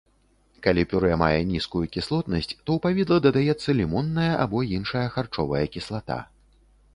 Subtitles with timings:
[0.67, 6.19] Калі пюрэ мае нізкую кіслотнасць, то ў павідла дадаецца лімонная або іншая харчовая кіслата.